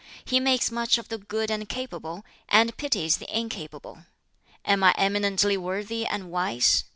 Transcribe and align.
He 0.25 0.39
makes 0.39 0.71
much 0.71 0.97
of 0.97 1.09
the 1.09 1.19
good 1.19 1.51
and 1.51 1.69
capable, 1.69 2.25
and 2.49 2.75
pities 2.75 3.17
the 3.17 3.29
incapable. 3.37 3.99
Am 4.65 4.83
I 4.83 4.95
eminently 4.97 5.57
worthy 5.57 6.07
and 6.07 6.31
wise? 6.31 6.85